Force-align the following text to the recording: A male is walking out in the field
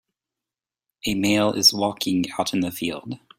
A 1.05 1.13
male 1.13 1.53
is 1.53 1.75
walking 1.75 2.25
out 2.39 2.55
in 2.55 2.61
the 2.61 2.71
field 2.71 3.19